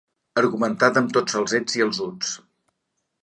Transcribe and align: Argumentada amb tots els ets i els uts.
Argumentada 0.41 1.03
amb 1.03 1.13
tots 1.17 1.37
els 1.41 1.55
ets 1.59 1.77
i 1.81 1.85
els 1.87 1.99
uts. 2.07 2.33